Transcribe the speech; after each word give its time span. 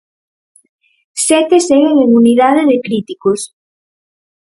Sete 1.27 1.57
seguen 1.67 1.95
en 2.05 2.09
unidade 2.21 2.61
de 2.71 2.77
críticos. 2.85 3.39